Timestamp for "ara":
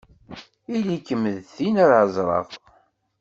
1.83-1.99